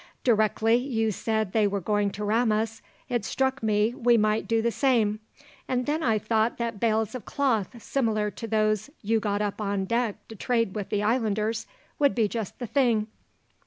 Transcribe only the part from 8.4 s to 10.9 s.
those you got up on deck to trade with